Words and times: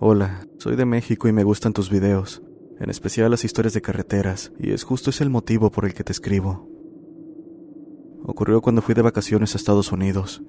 Hola, 0.00 0.46
soy 0.58 0.76
de 0.76 0.84
México 0.84 1.26
y 1.26 1.32
me 1.32 1.42
gustan 1.42 1.72
tus 1.72 1.90
videos, 1.90 2.40
en 2.78 2.88
especial 2.88 3.32
las 3.32 3.44
historias 3.44 3.74
de 3.74 3.82
carreteras, 3.82 4.52
y 4.56 4.70
es 4.70 4.84
justo 4.84 5.10
ese 5.10 5.24
el 5.24 5.30
motivo 5.30 5.72
por 5.72 5.86
el 5.86 5.92
que 5.92 6.04
te 6.04 6.12
escribo. 6.12 6.68
Ocurrió 8.22 8.60
cuando 8.60 8.80
fui 8.80 8.94
de 8.94 9.02
vacaciones 9.02 9.54
a 9.54 9.58
Estados 9.58 9.90
Unidos. 9.90 10.40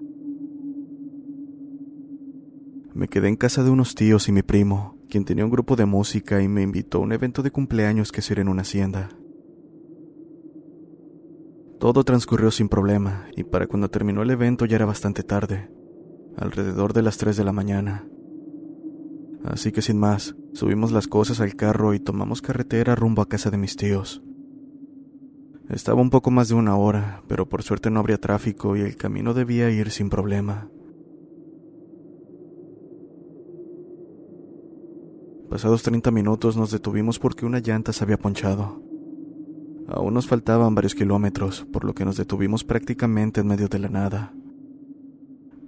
Me 2.93 3.07
quedé 3.07 3.27
en 3.27 3.37
casa 3.37 3.63
de 3.63 3.71
unos 3.71 3.95
tíos 3.95 4.29
y 4.29 4.31
mi 4.31 4.43
primo, 4.43 4.99
quien 5.09 5.25
tenía 5.25 5.45
un 5.45 5.51
grupo 5.51 5.75
de 5.75 5.87
música 5.87 6.43
y 6.43 6.47
me 6.47 6.61
invitó 6.61 6.99
a 6.99 7.01
un 7.01 7.11
evento 7.11 7.41
de 7.41 7.49
cumpleaños 7.49 8.11
que 8.11 8.21
sería 8.21 8.43
en 8.43 8.49
una 8.49 8.61
hacienda. 8.61 9.09
Todo 11.79 12.03
transcurrió 12.03 12.51
sin 12.51 12.69
problema, 12.69 13.25
y 13.35 13.45
para 13.45 13.65
cuando 13.65 13.89
terminó 13.89 14.21
el 14.21 14.29
evento 14.29 14.65
ya 14.65 14.75
era 14.75 14.85
bastante 14.85 15.23
tarde, 15.23 15.71
alrededor 16.37 16.93
de 16.93 17.01
las 17.01 17.17
3 17.17 17.35
de 17.35 17.43
la 17.43 17.51
mañana. 17.51 18.05
Así 19.43 19.71
que 19.71 19.81
sin 19.81 19.97
más, 19.97 20.35
subimos 20.53 20.91
las 20.91 21.07
cosas 21.07 21.39
al 21.39 21.55
carro 21.55 21.93
y 21.93 21.99
tomamos 21.99 22.41
carretera 22.41 22.95
rumbo 22.95 23.21
a 23.21 23.29
casa 23.29 23.49
de 23.49 23.57
mis 23.57 23.75
tíos. 23.75 24.21
Estaba 25.69 26.01
un 26.01 26.09
poco 26.09 26.31
más 26.31 26.49
de 26.49 26.55
una 26.55 26.75
hora, 26.75 27.23
pero 27.27 27.47
por 27.47 27.61
suerte 27.61 27.91
no 27.91 27.99
habría 27.99 28.17
tráfico 28.17 28.75
y 28.75 28.81
el 28.81 28.97
camino 28.97 29.33
debía 29.33 29.69
ir 29.69 29.91
sin 29.91 30.09
problema. 30.09 30.67
Pasados 35.49 35.83
30 35.83 36.11
minutos 36.11 36.57
nos 36.57 36.71
detuvimos 36.71 37.17
porque 37.17 37.45
una 37.45 37.59
llanta 37.59 37.93
se 37.93 38.03
había 38.03 38.17
ponchado. 38.17 38.81
Aún 39.87 40.13
nos 40.13 40.27
faltaban 40.27 40.75
varios 40.75 40.93
kilómetros, 40.93 41.65
por 41.71 41.85
lo 41.85 41.95
que 41.95 42.05
nos 42.05 42.17
detuvimos 42.17 42.63
prácticamente 42.63 43.41
en 43.41 43.47
medio 43.47 43.67
de 43.67 43.79
la 43.79 43.89
nada. 43.89 44.33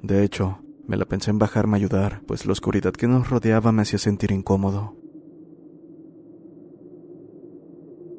De 0.03 0.23
hecho, 0.23 0.59
me 0.91 0.97
la 0.97 1.05
pensé 1.05 1.31
en 1.31 1.39
bajarme 1.39 1.77
a 1.77 1.79
ayudar, 1.79 2.21
pues 2.27 2.45
la 2.45 2.51
oscuridad 2.51 2.91
que 2.91 3.07
nos 3.07 3.29
rodeaba 3.29 3.71
me 3.71 3.83
hacía 3.83 3.97
sentir 3.97 4.33
incómodo. 4.33 4.97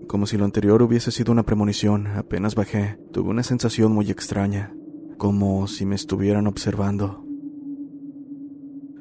Como 0.09 0.25
si 0.25 0.39
lo 0.39 0.47
anterior 0.47 0.81
hubiese 0.81 1.11
sido 1.11 1.33
una 1.33 1.43
premonición, 1.43 2.07
apenas 2.07 2.55
bajé, 2.55 2.99
tuve 3.13 3.29
una 3.29 3.43
sensación 3.43 3.93
muy 3.93 4.11
extraña, 4.11 4.75
como 5.19 5.67
si 5.67 5.85
me 5.85 5.97
estuvieran 5.97 6.47
observando. 6.47 7.23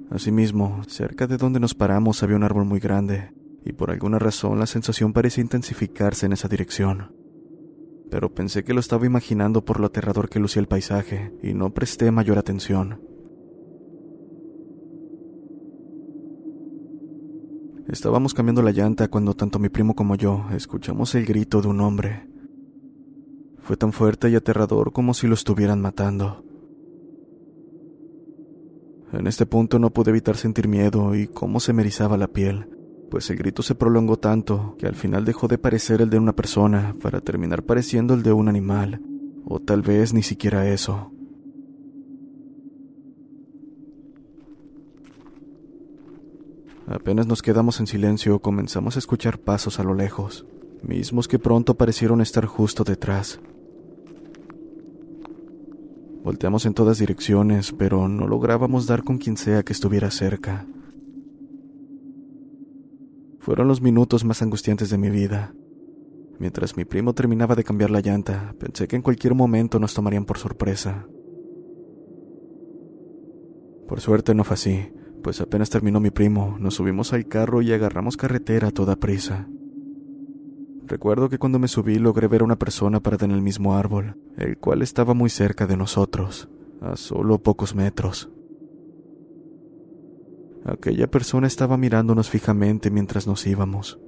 Asimismo, 0.09 0.81
cerca 0.89 1.25
de 1.25 1.37
donde 1.37 1.61
nos 1.61 1.73
paramos 1.73 2.23
había 2.23 2.35
un 2.35 2.43
árbol 2.43 2.65
muy 2.65 2.81
grande, 2.81 3.31
y 3.63 3.71
por 3.71 3.89
alguna 3.89 4.19
razón 4.19 4.59
la 4.59 4.67
sensación 4.67 5.13
parecía 5.13 5.43
intensificarse 5.43 6.25
en 6.25 6.33
esa 6.33 6.49
dirección. 6.49 7.15
Pero 8.09 8.33
pensé 8.33 8.65
que 8.65 8.73
lo 8.73 8.81
estaba 8.81 9.05
imaginando 9.05 9.63
por 9.63 9.79
lo 9.79 9.85
aterrador 9.85 10.27
que 10.27 10.41
lucía 10.41 10.59
el 10.59 10.67
paisaje, 10.67 11.31
y 11.41 11.53
no 11.53 11.73
presté 11.73 12.11
mayor 12.11 12.37
atención. 12.37 13.10
Estábamos 17.91 18.33
cambiando 18.33 18.61
la 18.61 18.71
llanta 18.71 19.09
cuando 19.09 19.33
tanto 19.33 19.59
mi 19.59 19.67
primo 19.67 19.95
como 19.95 20.15
yo 20.15 20.45
escuchamos 20.55 21.13
el 21.13 21.25
grito 21.25 21.61
de 21.61 21.67
un 21.67 21.81
hombre. 21.81 22.25
Fue 23.63 23.75
tan 23.75 23.91
fuerte 23.91 24.29
y 24.29 24.35
aterrador 24.35 24.93
como 24.93 25.13
si 25.13 25.27
lo 25.27 25.33
estuvieran 25.33 25.81
matando. 25.81 26.41
En 29.11 29.27
este 29.27 29.45
punto 29.45 29.77
no 29.77 29.91
pude 29.91 30.11
evitar 30.11 30.37
sentir 30.37 30.69
miedo 30.69 31.15
y 31.15 31.27
cómo 31.27 31.59
se 31.59 31.73
me 31.73 31.81
erizaba 31.81 32.15
la 32.15 32.29
piel, 32.29 32.69
pues 33.09 33.29
el 33.29 33.35
grito 33.35 33.61
se 33.61 33.75
prolongó 33.75 34.17
tanto 34.17 34.77
que 34.79 34.87
al 34.87 34.95
final 34.95 35.25
dejó 35.25 35.49
de 35.49 35.57
parecer 35.57 36.01
el 36.01 36.09
de 36.09 36.17
una 36.17 36.33
persona 36.33 36.95
para 37.01 37.19
terminar 37.19 37.63
pareciendo 37.63 38.13
el 38.13 38.23
de 38.23 38.31
un 38.31 38.47
animal, 38.47 39.01
o 39.43 39.59
tal 39.59 39.81
vez 39.81 40.13
ni 40.13 40.23
siquiera 40.23 40.65
eso. 40.69 41.11
Apenas 46.87 47.27
nos 47.27 47.41
quedamos 47.41 47.79
en 47.79 47.87
silencio, 47.87 48.39
comenzamos 48.39 48.95
a 48.95 48.99
escuchar 48.99 49.39
pasos 49.39 49.79
a 49.79 49.83
lo 49.83 49.93
lejos, 49.93 50.45
mismos 50.81 51.27
que 51.27 51.39
pronto 51.39 51.75
parecieron 51.75 52.21
estar 52.21 52.45
justo 52.45 52.83
detrás. 52.83 53.39
Volteamos 56.23 56.65
en 56.65 56.73
todas 56.73 56.99
direcciones, 56.99 57.71
pero 57.71 58.07
no 58.07 58.27
lográbamos 58.27 58.87
dar 58.87 59.03
con 59.03 59.17
quien 59.17 59.37
sea 59.37 59.63
que 59.63 59.73
estuviera 59.73 60.11
cerca. 60.11 60.67
Fueron 63.39 63.67
los 63.67 63.81
minutos 63.81 64.23
más 64.23 64.41
angustiantes 64.41 64.91
de 64.91 64.99
mi 64.99 65.09
vida. 65.09 65.53
Mientras 66.37 66.77
mi 66.77 66.85
primo 66.85 67.13
terminaba 67.13 67.55
de 67.55 67.63
cambiar 67.63 67.89
la 67.89 68.01
llanta, 68.01 68.53
pensé 68.59 68.87
que 68.87 68.95
en 68.95 69.01
cualquier 69.01 69.33
momento 69.33 69.79
nos 69.79 69.93
tomarían 69.93 70.25
por 70.25 70.37
sorpresa. 70.37 71.07
Por 73.87 73.99
suerte 73.99 74.35
no 74.35 74.43
fue 74.43 74.53
así, 74.53 74.91
pues 75.21 75.41
apenas 75.41 75.69
terminó 75.69 75.99
mi 75.99 76.11
primo, 76.11 76.57
nos 76.59 76.75
subimos 76.75 77.13
al 77.13 77.27
carro 77.27 77.61
y 77.61 77.71
agarramos 77.71 78.17
carretera 78.17 78.69
a 78.69 78.71
toda 78.71 78.95
prisa. 78.95 79.47
Recuerdo 80.85 81.29
que 81.29 81.37
cuando 81.37 81.59
me 81.59 81.67
subí 81.67 81.99
logré 81.99 82.27
ver 82.27 82.41
a 82.41 82.45
una 82.45 82.57
persona 82.57 82.99
parada 82.99 83.25
en 83.25 83.31
el 83.31 83.41
mismo 83.41 83.75
árbol, 83.75 84.17
el 84.37 84.57
cual 84.57 84.81
estaba 84.81 85.13
muy 85.13 85.29
cerca 85.29 85.65
de 85.67 85.77
nosotros, 85.77 86.49
a 86.81 86.97
solo 86.97 87.41
pocos 87.41 87.75
metros. 87.75 88.29
Aquella 90.65 91.09
persona 91.09 91.47
estaba 91.47 91.77
mirándonos 91.77 92.29
fijamente 92.29 92.91
mientras 92.91 93.25
nos 93.25 93.47
íbamos. 93.47 93.99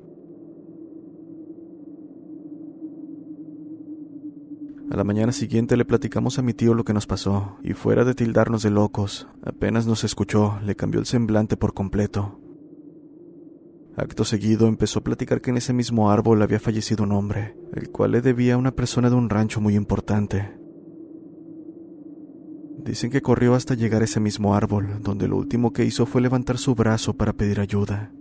A 4.92 4.98
la 4.98 5.04
mañana 5.04 5.32
siguiente 5.32 5.78
le 5.78 5.86
platicamos 5.86 6.38
a 6.38 6.42
mi 6.42 6.54
tío 6.54 6.74
lo 6.74 6.84
que 6.84 6.94
nos 6.94 7.08
pasó, 7.08 7.58
y 7.64 7.74
fuera 7.74 8.04
de 8.04 8.14
tildarnos 8.14 8.64
de 8.64 8.70
locos, 8.70 9.28
apenas 9.44 9.88
nos 9.88 10.04
escuchó, 10.04 10.60
le 10.64 10.76
cambió 10.76 11.00
el 11.00 11.06
semblante 11.06 11.58
por 11.58 11.74
completo. 11.74 12.40
Acto 13.96 14.26
seguido 14.26 14.68
empezó 14.68 15.00
a 15.00 15.04
platicar 15.04 15.40
que 15.42 15.52
en 15.52 15.58
ese 15.58 15.72
mismo 15.72 16.12
árbol 16.12 16.42
había 16.42 16.60
fallecido 16.60 17.04
un 17.04 17.12
hombre, 17.12 17.56
el 17.74 17.90
cual 17.90 18.12
le 18.12 18.22
debía 18.22 18.56
a 18.56 18.58
una 18.58 18.72
persona 18.72 19.10
de 19.10 19.16
un 19.16 19.30
rancho 19.30 19.62
muy 19.62 19.76
importante. 19.76 20.58
Dicen 22.84 23.12
que 23.12 23.22
corrió 23.22 23.54
hasta 23.54 23.76
llegar 23.76 24.02
a 24.02 24.06
ese 24.06 24.20
mismo 24.20 24.56
árbol, 24.56 25.00
donde 25.02 25.28
lo 25.28 25.38
último 25.38 25.72
que 25.72 25.86
hizo 25.86 26.06
fue 26.06 26.22
levantar 26.22 26.58
su 26.58 26.76
brazo 26.76 27.14
para 27.14 27.34
pedir 27.34 27.60
ayuda. 27.60 28.12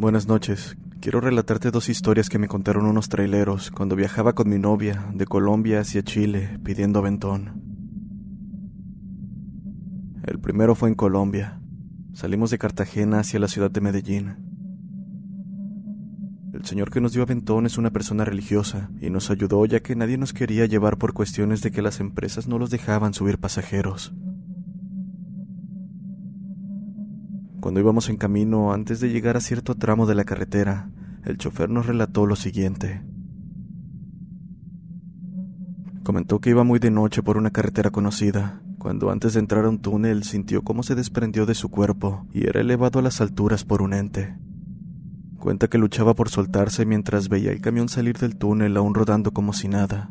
Buenas 0.00 0.26
noches. 0.26 0.78
Quiero 1.02 1.20
relatarte 1.20 1.70
dos 1.70 1.90
historias 1.90 2.30
que 2.30 2.38
me 2.38 2.48
contaron 2.48 2.86
unos 2.86 3.10
traileros 3.10 3.70
cuando 3.70 3.96
viajaba 3.96 4.32
con 4.32 4.48
mi 4.48 4.58
novia 4.58 5.04
de 5.12 5.26
Colombia 5.26 5.80
hacia 5.80 6.02
Chile 6.02 6.58
pidiendo 6.64 7.00
aventón. 7.00 7.60
El 10.26 10.40
primero 10.40 10.74
fue 10.74 10.88
en 10.88 10.94
Colombia. 10.94 11.60
Salimos 12.14 12.50
de 12.50 12.56
Cartagena 12.56 13.20
hacia 13.20 13.40
la 13.40 13.48
ciudad 13.48 13.70
de 13.70 13.82
Medellín. 13.82 14.36
El 16.54 16.64
señor 16.64 16.90
que 16.90 17.02
nos 17.02 17.12
dio 17.12 17.22
aventón 17.24 17.66
es 17.66 17.76
una 17.76 17.90
persona 17.90 18.24
religiosa 18.24 18.88
y 19.02 19.10
nos 19.10 19.30
ayudó 19.30 19.66
ya 19.66 19.80
que 19.80 19.96
nadie 19.96 20.16
nos 20.16 20.32
quería 20.32 20.64
llevar 20.64 20.96
por 20.96 21.12
cuestiones 21.12 21.60
de 21.60 21.72
que 21.72 21.82
las 21.82 22.00
empresas 22.00 22.48
no 22.48 22.58
los 22.58 22.70
dejaban 22.70 23.12
subir 23.12 23.36
pasajeros. 23.36 24.14
Cuando 27.60 27.80
íbamos 27.80 28.08
en 28.08 28.16
camino, 28.16 28.72
antes 28.72 29.00
de 29.00 29.10
llegar 29.10 29.36
a 29.36 29.40
cierto 29.40 29.74
tramo 29.74 30.06
de 30.06 30.14
la 30.14 30.24
carretera, 30.24 30.90
el 31.24 31.36
chofer 31.36 31.68
nos 31.68 31.86
relató 31.86 32.24
lo 32.24 32.34
siguiente. 32.34 33.02
Comentó 36.02 36.40
que 36.40 36.50
iba 36.50 36.64
muy 36.64 36.78
de 36.78 36.90
noche 36.90 37.22
por 37.22 37.36
una 37.36 37.50
carretera 37.50 37.90
conocida, 37.90 38.62
cuando 38.78 39.10
antes 39.10 39.34
de 39.34 39.40
entrar 39.40 39.66
a 39.66 39.68
un 39.68 39.78
túnel 39.78 40.24
sintió 40.24 40.62
cómo 40.62 40.82
se 40.82 40.94
desprendió 40.94 41.44
de 41.44 41.54
su 41.54 41.68
cuerpo 41.68 42.26
y 42.32 42.46
era 42.46 42.62
elevado 42.62 42.98
a 42.98 43.02
las 43.02 43.20
alturas 43.20 43.64
por 43.64 43.82
un 43.82 43.92
ente. 43.92 44.34
Cuenta 45.38 45.68
que 45.68 45.76
luchaba 45.76 46.14
por 46.14 46.30
soltarse 46.30 46.86
mientras 46.86 47.28
veía 47.28 47.52
el 47.52 47.60
camión 47.60 47.90
salir 47.90 48.16
del 48.16 48.36
túnel 48.36 48.78
aún 48.78 48.94
rodando 48.94 49.32
como 49.32 49.52
si 49.52 49.68
nada. 49.68 50.10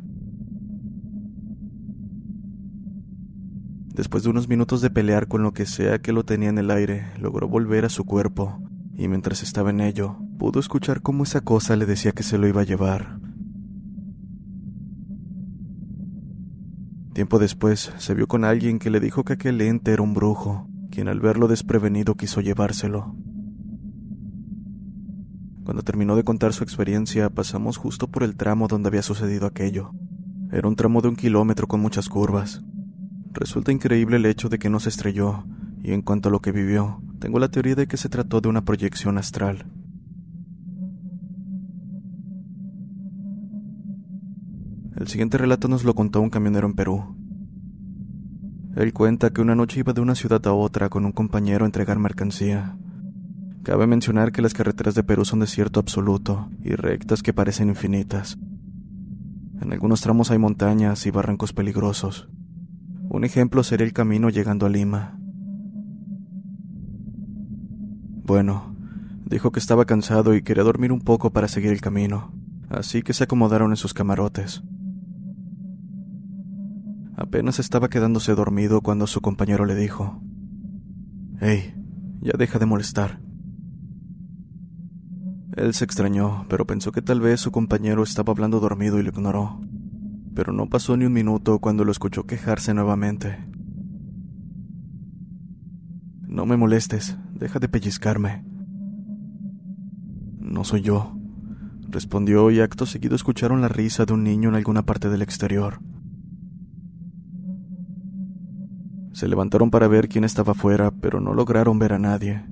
Después 4.00 4.24
de 4.24 4.30
unos 4.30 4.48
minutos 4.48 4.80
de 4.80 4.90
pelear 4.90 5.28
con 5.28 5.44
lo 5.44 5.52
que 5.52 5.66
sea 5.66 6.00
que 6.00 6.14
lo 6.14 6.24
tenía 6.24 6.48
en 6.48 6.58
el 6.58 6.72
aire, 6.72 7.08
logró 7.20 7.50
volver 7.50 7.84
a 7.84 7.90
su 7.90 8.06
cuerpo, 8.06 8.58
y 8.96 9.10
mientras 9.10 9.44
estaba 9.44 9.72
en 9.72 9.82
ello, 9.82 10.16
pudo 10.38 10.62
escuchar 10.62 11.02
cómo 11.02 11.24
esa 11.24 11.42
cosa 11.42 11.76
le 11.76 11.86
decía 11.86 12.14
que 12.14 12.24
se 12.24 12.38
lo 12.38 12.48
iba 12.48 12.62
a 12.62 12.64
llevar. 12.64 13.20
Tiempo 17.12 17.40
después, 17.40 17.92
se 17.98 18.14
vio 18.14 18.30
con 18.30 18.46
alguien 18.46 18.80
que 18.80 18.90
le 18.90 19.02
dijo 19.02 19.26
que 19.26 19.34
aquel 19.34 19.60
ente 19.60 19.92
era 19.92 20.02
un 20.02 20.14
brujo, 20.14 20.70
quien 20.90 21.10
al 21.10 21.20
verlo 21.20 21.50
desprevenido 21.50 22.16
quiso 22.16 22.40
llevárselo. 22.40 23.18
Cuando 25.66 25.84
terminó 25.84 26.16
de 26.16 26.24
contar 26.24 26.54
su 26.54 26.64
experiencia, 26.64 27.30
pasamos 27.30 27.76
justo 27.76 28.08
por 28.08 28.24
el 28.24 28.38
tramo 28.38 28.70
donde 28.70 28.88
había 28.88 29.02
sucedido 29.02 29.46
aquello. 29.46 29.92
Era 30.54 30.70
un 30.70 30.78
tramo 30.78 31.02
de 31.02 31.10
un 31.10 31.18
kilómetro 31.18 31.68
con 31.68 31.82
muchas 31.82 32.08
curvas. 32.08 32.64
Resulta 33.34 33.72
increíble 33.72 34.18
el 34.18 34.26
hecho 34.26 34.50
de 34.50 34.60
que 34.60 34.70
no 34.70 34.80
se 34.80 34.90
estrelló, 34.90 35.46
y 35.84 35.94
en 35.94 36.02
cuanto 36.02 36.30
a 36.30 36.32
lo 36.32 36.42
que 36.42 36.52
vivió, 36.52 37.02
tengo 37.20 37.40
la 37.40 37.50
teoría 37.50 37.76
de 37.76 37.88
que 37.88 37.98
se 37.98 38.10
trató 38.10 38.42
de 38.42 38.50
una 38.50 38.66
proyección 38.66 39.18
astral. 39.18 39.66
El 44.96 45.08
siguiente 45.08 45.38
relato 45.38 45.68
nos 45.68 45.84
lo 45.84 45.96
contó 45.96 46.22
un 46.22 46.30
camionero 46.30 46.68
en 46.68 46.74
Perú. 46.74 47.16
Él 48.76 48.94
cuenta 48.94 49.30
que 49.30 49.42
una 49.42 49.56
noche 49.56 49.80
iba 49.80 49.94
de 49.94 50.02
una 50.02 50.16
ciudad 50.16 50.46
a 50.46 50.54
otra 50.54 50.90
con 50.90 51.06
un 51.06 51.12
compañero 51.12 51.64
a 51.64 51.68
entregar 51.68 52.00
mercancía. 52.00 52.78
Cabe 53.64 53.88
mencionar 53.88 54.32
que 54.32 54.42
las 54.42 54.54
carreteras 54.54 54.96
de 54.96 55.04
Perú 55.04 55.24
son 55.24 55.40
desierto 55.40 55.80
absoluto 55.80 56.50
y 56.64 56.72
rectas 56.72 57.24
que 57.24 57.34
parecen 57.34 57.70
infinitas. 57.70 58.38
En 59.62 59.72
algunos 59.72 60.02
tramos 60.02 60.32
hay 60.32 60.38
montañas 60.38 61.06
y 61.06 61.12
barrancos 61.12 61.54
peligrosos. 61.54 62.30
Un 63.10 63.24
ejemplo 63.24 63.64
sería 63.64 63.88
el 63.88 63.94
camino 63.94 64.30
llegando 64.30 64.68
a 64.68 64.70
Lima. 64.70 65.20
Bueno, 68.24 68.76
dijo 69.26 69.52
que 69.52 69.60
estaba 69.60 69.86
cansado 69.86 70.36
y 70.36 70.44
quería 70.44 70.64
dormir 70.64 70.92
un 70.92 71.02
poco 71.02 71.34
para 71.34 71.48
seguir 71.48 71.72
el 71.72 71.82
camino, 71.82 72.32
así 72.70 73.02
que 73.02 73.14
se 73.14 73.24
acomodaron 73.24 73.72
en 73.72 73.78
sus 73.78 73.96
camarotes. 73.96 74.62
Apenas 77.18 77.58
estaba 77.58 77.90
quedándose 77.90 78.36
dormido 78.36 78.82
cuando 78.82 79.08
su 79.08 79.22
compañero 79.22 79.66
le 79.66 79.74
dijo, 79.74 80.22
Hey, 81.40 81.74
ya 82.22 82.34
deja 82.38 82.60
de 82.60 82.68
molestar. 82.68 83.22
Él 85.58 85.74
se 85.74 85.84
extrañó, 85.84 86.46
pero 86.48 86.68
pensó 86.68 86.92
que 86.92 87.02
tal 87.02 87.22
vez 87.22 87.40
su 87.42 87.52
compañero 87.52 88.04
estaba 88.04 88.32
hablando 88.34 88.60
dormido 88.60 89.00
y 89.00 89.04
lo 89.04 89.10
ignoró. 89.10 89.60
Pero 90.40 90.54
no 90.54 90.70
pasó 90.70 90.96
ni 90.96 91.04
un 91.04 91.12
minuto 91.12 91.60
cuando 91.60 91.84
lo 91.84 91.92
escuchó 91.92 92.26
quejarse 92.26 92.74
nuevamente. 92.74 93.46
No 96.26 96.46
me 96.46 96.56
molestes, 96.56 97.18
deja 97.34 97.60
de 97.60 97.68
pellizcarme. 97.68 98.46
No 100.40 100.64
soy 100.64 100.80
yo, 100.80 101.14
respondió 101.90 102.52
y 102.52 102.62
acto 102.62 102.86
seguido 102.86 103.18
escucharon 103.18 103.60
la 103.60 103.68
risa 103.68 104.06
de 104.06 104.14
un 104.14 104.24
niño 104.24 104.48
en 104.48 104.56
alguna 104.56 104.84
parte 104.84 105.10
del 105.10 105.24
exterior. 105.24 105.82
Se 109.12 109.28
levantaron 109.28 109.72
para 109.72 109.90
ver 109.90 110.08
quién 110.08 110.24
estaba 110.24 110.54
afuera, 110.54 110.90
pero 110.90 111.20
no 111.20 111.34
lograron 111.34 111.80
ver 111.80 111.92
a 111.92 112.00
nadie. 112.00 112.46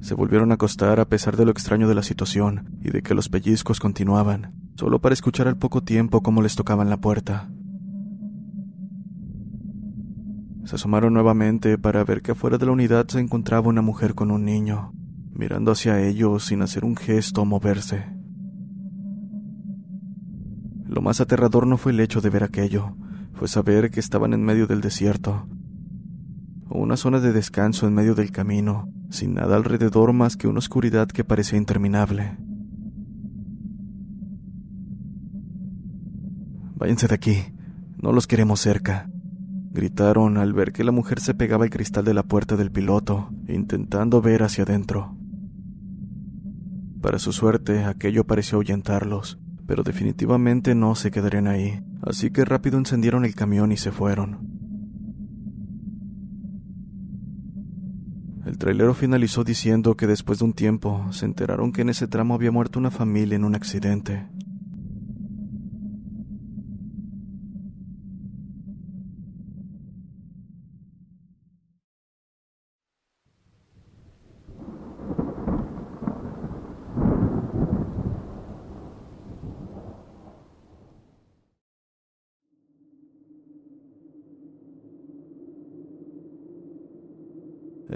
Se 0.00 0.14
volvieron 0.14 0.50
a 0.50 0.54
acostar 0.54 0.98
a 0.98 1.08
pesar 1.08 1.36
de 1.36 1.44
lo 1.44 1.52
extraño 1.52 1.86
de 1.86 1.94
la 1.94 2.02
situación 2.02 2.76
y 2.82 2.90
de 2.90 3.02
que 3.02 3.14
los 3.14 3.28
pellizcos 3.28 3.78
continuaban, 3.78 4.59
solo 4.74 5.00
para 5.00 5.12
escuchar 5.12 5.48
al 5.48 5.56
poco 5.56 5.82
tiempo 5.82 6.22
cómo 6.22 6.42
les 6.42 6.56
tocaban 6.56 6.90
la 6.90 7.00
puerta. 7.00 7.50
Se 10.64 10.76
asomaron 10.76 11.14
nuevamente 11.14 11.78
para 11.78 12.04
ver 12.04 12.22
que 12.22 12.32
afuera 12.32 12.58
de 12.58 12.66
la 12.66 12.72
unidad 12.72 13.08
se 13.08 13.20
encontraba 13.20 13.68
una 13.68 13.82
mujer 13.82 14.14
con 14.14 14.30
un 14.30 14.44
niño, 14.44 14.92
mirando 15.32 15.72
hacia 15.72 16.00
ellos 16.00 16.44
sin 16.44 16.62
hacer 16.62 16.84
un 16.84 16.96
gesto 16.96 17.42
o 17.42 17.44
moverse. 17.44 18.04
Lo 20.86 21.02
más 21.02 21.20
aterrador 21.20 21.66
no 21.66 21.76
fue 21.76 21.92
el 21.92 22.00
hecho 22.00 22.20
de 22.20 22.30
ver 22.30 22.44
aquello, 22.44 22.96
fue 23.32 23.48
saber 23.48 23.90
que 23.90 24.00
estaban 24.00 24.32
en 24.32 24.44
medio 24.44 24.66
del 24.66 24.80
desierto, 24.80 25.46
una 26.68 26.96
zona 26.96 27.20
de 27.20 27.32
descanso 27.32 27.86
en 27.86 27.94
medio 27.94 28.14
del 28.14 28.30
camino, 28.30 28.88
sin 29.10 29.34
nada 29.34 29.56
alrededor 29.56 30.12
más 30.12 30.36
que 30.36 30.46
una 30.46 30.58
oscuridad 30.58 31.08
que 31.08 31.24
parecía 31.24 31.58
interminable. 31.58 32.38
Váyanse 36.80 37.08
de 37.08 37.14
aquí, 37.14 37.44
no 38.00 38.10
los 38.10 38.26
queremos 38.26 38.58
cerca, 38.58 39.10
gritaron 39.70 40.38
al 40.38 40.54
ver 40.54 40.72
que 40.72 40.82
la 40.82 40.92
mujer 40.92 41.20
se 41.20 41.34
pegaba 41.34 41.64
al 41.64 41.70
cristal 41.70 42.06
de 42.06 42.14
la 42.14 42.22
puerta 42.22 42.56
del 42.56 42.72
piloto, 42.72 43.28
intentando 43.48 44.22
ver 44.22 44.42
hacia 44.42 44.64
adentro. 44.64 45.14
Para 47.02 47.18
su 47.18 47.34
suerte, 47.34 47.84
aquello 47.84 48.26
pareció 48.26 48.56
ahuyentarlos, 48.56 49.38
pero 49.66 49.82
definitivamente 49.82 50.74
no 50.74 50.94
se 50.94 51.10
quedarían 51.10 51.48
ahí, 51.48 51.84
así 52.00 52.30
que 52.30 52.46
rápido 52.46 52.78
encendieron 52.78 53.26
el 53.26 53.34
camión 53.34 53.72
y 53.72 53.76
se 53.76 53.92
fueron. 53.92 54.48
El 58.46 58.56
trailero 58.56 58.94
finalizó 58.94 59.44
diciendo 59.44 59.98
que 59.98 60.06
después 60.06 60.38
de 60.38 60.46
un 60.46 60.54
tiempo 60.54 61.12
se 61.12 61.26
enteraron 61.26 61.72
que 61.72 61.82
en 61.82 61.90
ese 61.90 62.08
tramo 62.08 62.32
había 62.32 62.50
muerto 62.50 62.78
una 62.78 62.90
familia 62.90 63.36
en 63.36 63.44
un 63.44 63.54
accidente. 63.54 64.26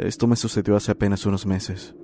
Esto 0.04 0.26
me 0.26 0.36
sucedió 0.36 0.76
hace 0.76 0.92
apenas 0.92 1.24
unos 1.24 1.46
meses. 1.46 1.94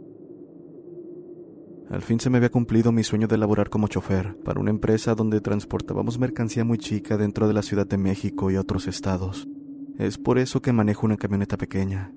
Al 1.90 2.00
fin 2.00 2.18
se 2.18 2.30
me 2.30 2.38
había 2.38 2.50
cumplido 2.50 2.92
mi 2.92 3.04
sueño 3.04 3.26
de 3.26 3.36
laborar 3.36 3.68
como 3.68 3.88
chofer 3.88 4.38
para 4.42 4.58
una 4.58 4.70
empresa 4.70 5.14
donde 5.14 5.42
transportábamos 5.42 6.18
mercancía 6.18 6.64
muy 6.64 6.78
chica 6.78 7.18
dentro 7.18 7.46
de 7.46 7.52
la 7.52 7.60
Ciudad 7.60 7.86
de 7.86 7.98
México 7.98 8.50
y 8.50 8.56
otros 8.56 8.86
estados. 8.86 9.46
Es 9.98 10.16
por 10.16 10.38
eso 10.38 10.62
que 10.62 10.72
manejo 10.72 11.04
una 11.04 11.18
camioneta 11.18 11.58
pequeña. 11.58 12.14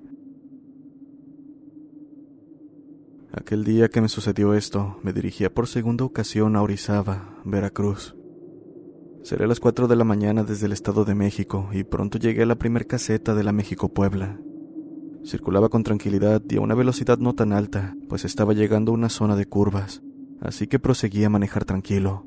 Aquel 3.32 3.64
día 3.64 3.90
que 3.90 4.00
me 4.00 4.08
sucedió 4.08 4.54
esto, 4.54 4.98
me 5.02 5.12
dirigía 5.12 5.52
por 5.52 5.66
segunda 5.66 6.06
ocasión 6.06 6.56
a 6.56 6.62
Orizaba, 6.62 7.42
Veracruz. 7.44 8.16
Seré 9.22 9.44
a 9.44 9.48
las 9.48 9.60
4 9.60 9.86
de 9.86 9.96
la 9.96 10.04
mañana 10.04 10.44
desde 10.44 10.64
el 10.64 10.72
Estado 10.72 11.04
de 11.04 11.14
México 11.14 11.68
y 11.72 11.84
pronto 11.84 12.16
llegué 12.16 12.44
a 12.44 12.46
la 12.46 12.56
primer 12.56 12.86
caseta 12.86 13.34
de 13.34 13.44
la 13.44 13.52
México-Puebla. 13.52 14.40
Circulaba 15.24 15.70
con 15.70 15.82
tranquilidad 15.82 16.42
y 16.50 16.56
a 16.56 16.60
una 16.60 16.74
velocidad 16.74 17.18
no 17.18 17.34
tan 17.34 17.52
alta, 17.52 17.96
pues 18.08 18.24
estaba 18.24 18.52
llegando 18.52 18.92
a 18.92 18.94
una 18.94 19.08
zona 19.08 19.36
de 19.36 19.46
curvas, 19.46 20.02
así 20.40 20.66
que 20.66 20.78
proseguí 20.78 21.24
a 21.24 21.30
manejar 21.30 21.64
tranquilo. 21.64 22.26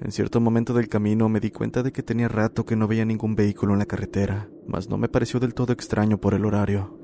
En 0.00 0.12
cierto 0.12 0.40
momento 0.40 0.72
del 0.72 0.88
camino 0.88 1.28
me 1.28 1.40
di 1.40 1.50
cuenta 1.50 1.82
de 1.82 1.90
que 1.90 2.02
tenía 2.02 2.28
rato 2.28 2.64
que 2.64 2.76
no 2.76 2.86
veía 2.86 3.04
ningún 3.04 3.34
vehículo 3.34 3.72
en 3.72 3.80
la 3.80 3.86
carretera, 3.86 4.48
mas 4.68 4.88
no 4.88 4.98
me 4.98 5.08
pareció 5.08 5.40
del 5.40 5.54
todo 5.54 5.72
extraño 5.72 6.18
por 6.18 6.34
el 6.34 6.44
horario. 6.44 6.98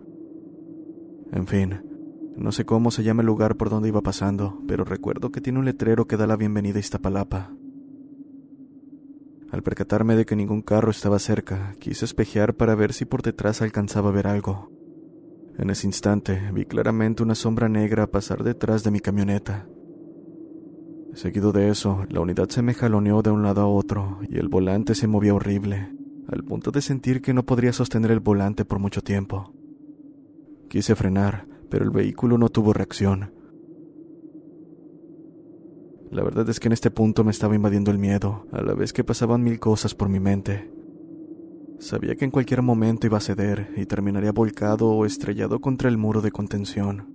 En 1.33 1.47
fin, 1.49 1.81
no 2.37 2.53
sé 2.53 2.65
cómo 2.65 2.91
se 2.91 3.03
llama 3.03 3.23
el 3.23 3.27
lugar 3.27 3.57
por 3.57 3.71
donde 3.71 3.89
iba 3.89 4.03
pasando, 4.03 4.63
pero 4.69 4.85
recuerdo 4.85 5.33
que 5.33 5.41
tiene 5.41 5.59
un 5.59 5.65
letrero 5.65 6.07
que 6.07 6.17
da 6.17 6.27
la 6.29 6.37
bienvenida 6.37 6.77
a 6.77 6.81
Iztapalapa. 6.81 7.53
Al 9.53 9.63
percatarme 9.63 10.17
de 10.17 10.25
que 10.25 10.35
ningún 10.35 10.63
carro 10.63 10.91
estaba 10.91 11.19
cerca, 11.19 11.75
quise 11.79 12.07
espejear 12.07 12.55
para 12.55 12.75
ver 12.75 12.95
si 12.95 13.05
por 13.05 13.21
detrás 13.21 13.61
alcanzaba 13.61 14.09
a 14.09 14.13
ver 14.13 14.27
algo. 14.27 14.73
En 15.59 15.69
ese 15.69 15.87
instante 15.87 16.51
vi 16.55 16.65
claramente 16.65 17.23
una 17.23 17.35
sombra 17.35 17.69
negra 17.69 18.07
pasar 18.07 18.45
detrás 18.45 18.83
de 18.83 18.91
mi 18.91 19.01
camioneta. 19.01 19.69
Seguido 21.13 21.53
de 21.53 21.69
eso, 21.69 22.07
la 22.09 22.21
unidad 22.21 22.49
se 22.49 22.63
me 22.63 22.73
jaloneó 22.73 23.21
de 23.21 23.31
un 23.31 23.43
lado 23.43 23.61
a 23.61 23.69
otro 23.69 24.21
y 24.27 24.39
el 24.39 24.49
volante 24.49 24.95
se 24.95 25.07
movía 25.07 25.35
horrible, 25.35 25.95
al 26.29 26.43
punto 26.45 26.71
de 26.71 26.81
sentir 26.81 27.21
que 27.21 27.35
no 27.35 27.45
podría 27.45 27.75
sostener 27.75 28.11
el 28.11 28.21
volante 28.21 28.65
por 28.65 28.79
mucho 28.79 29.03
tiempo. 29.03 29.53
Quise 30.71 30.95
frenar, 30.95 31.47
pero 31.69 31.85
el 31.85 31.91
vehículo 31.91 32.39
no 32.39 32.49
tuvo 32.49 32.73
reacción. 32.73 33.35
La 36.13 36.23
verdad 36.23 36.47
es 36.51 36.61
que 36.61 36.69
en 36.69 36.73
este 36.73 36.91
punto 36.91 37.25
me 37.25 37.31
estaba 37.31 37.55
invadiendo 37.55 37.91
el 37.91 37.97
miedo, 37.97 38.47
a 38.53 38.61
la 38.61 38.75
vez 38.75 38.93
que 38.93 39.03
pasaban 39.03 39.43
mil 39.43 39.59
cosas 39.59 39.95
por 39.95 40.11
mi 40.11 40.21
mente. 40.21 40.71
Sabía 41.79 42.17
que 42.17 42.27
en 42.27 42.31
cualquier 42.31 42.61
momento 42.61 43.07
iba 43.07 43.17
a 43.17 43.23
ceder 43.23 43.73
y 43.79 43.87
terminaría 43.87 44.31
volcado 44.31 44.91
o 44.91 45.07
estrellado 45.07 45.63
contra 45.63 45.89
el 45.89 45.97
muro 45.97 46.21
de 46.21 46.31
contención. 46.31 47.07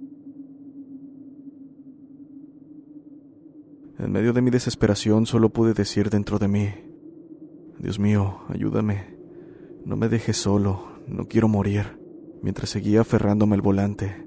En 4.00 4.12
medio 4.12 4.34
de 4.34 4.42
mi 4.42 4.50
desesperación 4.50 5.28
solo 5.28 5.50
pude 5.50 5.76
decir 5.76 6.10
dentro 6.10 6.40
de 6.40 6.48
mí, 6.48 6.70
Dios 7.78 8.00
mío, 8.00 8.40
ayúdame, 8.50 9.16
no 9.86 9.96
me 9.96 10.10
dejes 10.10 10.38
solo, 10.38 10.88
no 11.08 11.28
quiero 11.28 11.48
morir, 11.48 12.00
mientras 12.42 12.72
seguía 12.72 13.02
aferrándome 13.02 13.54
al 13.54 13.62
volante. 13.62 14.27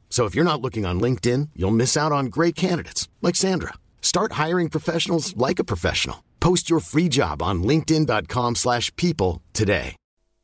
So 0.11 0.25
if 0.25 0.35
you're 0.35 0.51
not 0.51 0.61
looking 0.61 0.85
on 0.85 1.01
LinkedIn, 1.01 1.49
you'll 1.55 1.71
miss 1.71 1.97
out 1.97 2.11
on 2.11 2.25
great 2.25 2.55
candidates 2.55 3.09
like 3.21 3.35
Sandra. 3.35 3.73
Start 4.01 4.33
hiring 4.33 4.69
professionals 4.69 5.35
like 5.35 5.57
a 5.57 5.63
professional. 5.63 6.23
Post 6.39 6.69
your 6.69 6.81
free 6.81 7.09
job 7.09 7.41
on 7.41 7.63
linkedin.com/people 7.63 9.41
today. 9.53 9.95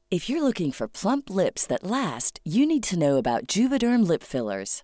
If 0.09 0.29
you're 0.29 0.41
looking 0.41 0.71
for 0.71 0.87
plump 0.87 1.29
lips 1.29 1.67
that 1.67 1.83
last, 1.83 2.39
you 2.45 2.65
need 2.65 2.83
to 2.83 2.97
know 2.97 3.17
about 3.17 3.45
Juvederm 3.45 4.07
lip 4.07 4.23
fillers. 4.23 4.83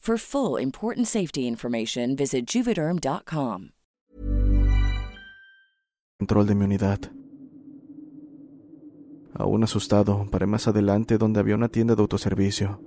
For 0.00 0.16
full 0.18 0.58
important 0.58 1.06
safety 1.06 1.46
information, 1.46 2.16
visit 2.16 2.46
juvederm.com. 2.46 3.72
control 6.18 6.46
de 6.46 6.54
mi 6.54 6.64
unidad. 6.64 6.98
Aún 9.34 9.62
asustado, 9.62 10.26
paré 10.30 10.46
más 10.46 10.68
adelante 10.68 11.16
donde 11.16 11.40
había 11.40 11.54
una 11.54 11.68
tienda 11.68 11.94
de 11.94 12.02
autoservicio. 12.02 12.82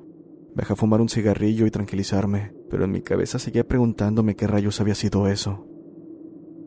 A 0.55 0.75
fumar 0.75 1.01
un 1.01 1.09
cigarrillo 1.09 1.65
y 1.65 1.71
tranquilizarme, 1.71 2.53
pero 2.69 2.85
en 2.85 2.91
mi 2.91 3.01
cabeza 3.01 3.39
seguía 3.39 3.67
preguntándome 3.67 4.35
qué 4.35 4.45
rayos 4.45 4.81
había 4.81 4.95
sido 4.95 5.27
eso. 5.27 5.67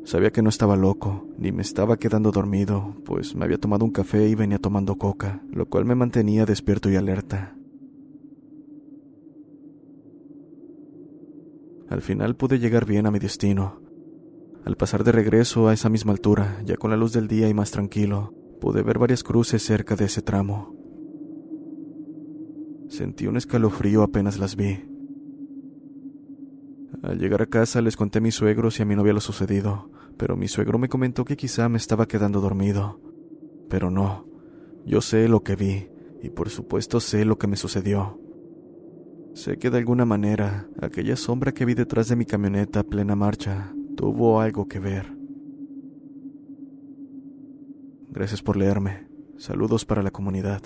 Sabía 0.05 0.31
que 0.31 0.43
no 0.43 0.49
estaba 0.49 0.77
loco, 0.77 1.29
ni 1.39 1.51
me 1.51 1.63
estaba 1.63 1.97
quedando 1.97 2.31
dormido, 2.31 2.97
pues 3.05 3.35
me 3.35 3.45
había 3.45 3.59
tomado 3.59 3.85
un 3.85 3.93
café 3.93 4.29
y 4.29 4.37
venía 4.37 4.59
tomando 4.59 4.97
coca, 4.97 5.43
lo 5.51 5.67
cual 5.67 5.85
me 5.85 5.97
mantenía 5.97 6.47
despierto 6.47 6.91
y 6.91 6.97
alerta. 6.97 7.56
Al 11.89 12.03
final 12.03 12.37
pude 12.37 12.59
llegar 12.59 12.85
bien 12.85 13.07
a 13.07 13.11
mi 13.11 13.19
destino. 13.19 13.81
Al 14.65 14.77
pasar 14.77 15.05
de 15.05 15.13
regreso 15.13 15.69
a 15.69 15.73
esa 15.73 15.89
misma 15.89 16.13
altura, 16.13 16.61
ya 16.65 16.77
con 16.77 16.91
la 16.91 16.97
luz 16.97 17.13
del 17.13 17.29
día 17.29 17.49
y 17.49 17.55
más 17.55 17.71
tranquilo, 17.71 18.35
pude 18.61 18.83
ver 18.83 18.99
varias 18.99 19.23
cruces 19.23 19.63
cerca 19.63 19.95
de 19.95 20.07
ese 20.07 20.23
tramo. 20.23 20.75
Sentí 22.89 23.27
un 23.27 23.37
escalofrío 23.37 24.03
apenas 24.03 24.39
las 24.39 24.57
vi. 24.57 24.85
Al 27.03 27.19
llegar 27.19 27.43
a 27.43 27.47
casa 27.47 27.81
les 27.81 27.97
conté 27.97 28.19
a 28.19 28.23
mis 28.23 28.35
suegros 28.35 28.79
y 28.79 28.83
a 28.83 28.85
mi 28.85 28.97
novia 28.97 29.13
lo 29.13 29.21
sucedido, 29.21 29.91
pero 30.17 30.37
mi 30.37 30.49
suegro 30.49 30.79
me 30.79 30.89
comentó 30.89 31.25
que 31.25 31.37
quizá 31.37 31.69
me 31.69 31.79
estaba 31.79 32.09
quedando 32.09 32.41
dormido. 32.41 33.01
Pero 33.69 33.91
no, 33.91 34.27
yo 34.85 35.01
sé 35.01 35.29
lo 35.29 35.45
que 35.45 35.55
vi, 35.55 35.89
y 36.23 36.31
por 36.31 36.49
supuesto 36.49 36.99
sé 36.99 37.25
lo 37.25 37.39
que 37.39 37.47
me 37.47 37.57
sucedió. 37.57 38.19
Sé 39.37 39.59
que 39.59 39.69
de 39.69 39.77
alguna 39.77 40.07
manera 40.07 40.67
aquella 40.81 41.15
sombra 41.15 41.53
que 41.53 41.67
vi 41.67 41.75
detrás 41.75 42.09
de 42.09 42.17
mi 42.17 42.25
camioneta 42.25 42.81
a 42.81 42.85
plena 42.85 43.15
marcha 43.15 43.71
tuvo 43.95 44.41
algo 44.41 44.67
que 44.67 44.79
ver. 44.79 45.15
Gracias 48.09 48.41
por 48.41 48.57
leerme. 48.57 49.07
Saludos 49.37 49.85
para 49.85 50.03
la 50.03 50.11
comunidad. 50.11 50.63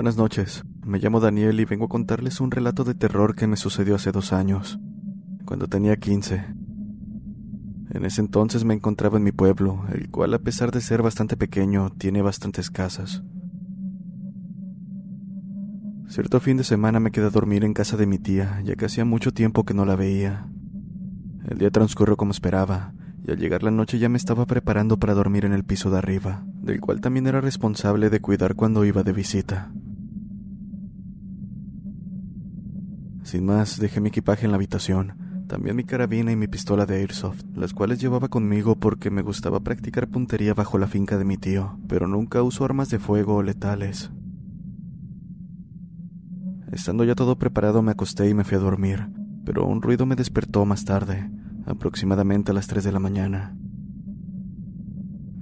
Buenas 0.00 0.16
noches, 0.16 0.64
me 0.82 0.98
llamo 0.98 1.20
Daniel 1.20 1.60
y 1.60 1.66
vengo 1.66 1.84
a 1.84 1.88
contarles 1.90 2.40
un 2.40 2.50
relato 2.50 2.84
de 2.84 2.94
terror 2.94 3.34
que 3.34 3.46
me 3.46 3.58
sucedió 3.58 3.96
hace 3.96 4.12
dos 4.12 4.32
años, 4.32 4.80
cuando 5.44 5.66
tenía 5.66 5.98
15. 5.98 6.42
En 7.90 8.06
ese 8.06 8.22
entonces 8.22 8.64
me 8.64 8.72
encontraba 8.72 9.18
en 9.18 9.24
mi 9.24 9.32
pueblo, 9.32 9.84
el 9.92 10.10
cual 10.10 10.32
a 10.32 10.38
pesar 10.38 10.70
de 10.70 10.80
ser 10.80 11.02
bastante 11.02 11.36
pequeño, 11.36 11.90
tiene 11.90 12.22
bastantes 12.22 12.70
casas. 12.70 13.22
Cierto 16.08 16.40
fin 16.40 16.56
de 16.56 16.64
semana 16.64 16.98
me 16.98 17.10
quedé 17.10 17.26
a 17.26 17.30
dormir 17.30 17.62
en 17.62 17.74
casa 17.74 17.98
de 17.98 18.06
mi 18.06 18.18
tía, 18.18 18.58
ya 18.64 18.76
que 18.76 18.86
hacía 18.86 19.04
mucho 19.04 19.34
tiempo 19.34 19.66
que 19.66 19.74
no 19.74 19.84
la 19.84 19.96
veía. 19.96 20.48
El 21.46 21.58
día 21.58 21.70
transcurrió 21.70 22.16
como 22.16 22.32
esperaba, 22.32 22.94
y 23.22 23.32
al 23.32 23.36
llegar 23.36 23.62
la 23.62 23.70
noche 23.70 23.98
ya 23.98 24.08
me 24.08 24.16
estaba 24.16 24.46
preparando 24.46 24.96
para 24.96 25.12
dormir 25.12 25.44
en 25.44 25.52
el 25.52 25.64
piso 25.64 25.90
de 25.90 25.98
arriba, 25.98 26.42
del 26.62 26.80
cual 26.80 27.02
también 27.02 27.26
era 27.26 27.42
responsable 27.42 28.08
de 28.08 28.20
cuidar 28.20 28.54
cuando 28.54 28.86
iba 28.86 29.02
de 29.02 29.12
visita. 29.12 29.70
Sin 33.22 33.44
más, 33.44 33.78
dejé 33.78 34.00
mi 34.00 34.08
equipaje 34.08 34.44
en 34.44 34.52
la 34.52 34.56
habitación, 34.56 35.44
también 35.46 35.74
mi 35.74 35.84
carabina 35.84 36.30
y 36.30 36.36
mi 36.36 36.46
pistola 36.46 36.86
de 36.86 36.96
airsoft, 36.96 37.42
las 37.54 37.74
cuales 37.74 38.00
llevaba 38.00 38.28
conmigo 38.28 38.76
porque 38.76 39.10
me 39.10 39.22
gustaba 39.22 39.60
practicar 39.60 40.08
puntería 40.08 40.54
bajo 40.54 40.78
la 40.78 40.86
finca 40.86 41.18
de 41.18 41.24
mi 41.24 41.36
tío, 41.36 41.78
pero 41.88 42.06
nunca 42.06 42.42
uso 42.42 42.64
armas 42.64 42.88
de 42.88 42.98
fuego 43.00 43.34
o 43.34 43.42
letales. 43.42 44.10
Estando 46.70 47.02
ya 47.02 47.16
todo 47.16 47.36
preparado 47.36 47.82
me 47.82 47.90
acosté 47.90 48.28
y 48.28 48.34
me 48.34 48.44
fui 48.44 48.56
a 48.56 48.60
dormir, 48.60 49.08
pero 49.44 49.66
un 49.66 49.82
ruido 49.82 50.06
me 50.06 50.14
despertó 50.14 50.64
más 50.64 50.84
tarde, 50.84 51.28
aproximadamente 51.66 52.52
a 52.52 52.54
las 52.54 52.68
3 52.68 52.84
de 52.84 52.92
la 52.92 53.00
mañana. 53.00 53.56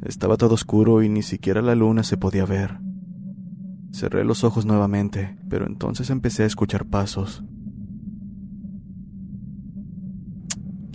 Estaba 0.02 0.38
todo 0.38 0.54
oscuro 0.54 1.02
y 1.02 1.10
ni 1.10 1.22
siquiera 1.22 1.60
la 1.60 1.74
luna 1.74 2.02
se 2.02 2.16
podía 2.16 2.46
ver. 2.46 2.78
Cerré 3.92 4.24
los 4.24 4.42
ojos 4.42 4.64
nuevamente, 4.64 5.36
pero 5.50 5.66
entonces 5.66 6.08
empecé 6.08 6.44
a 6.44 6.46
escuchar 6.46 6.86
pasos. 6.86 7.44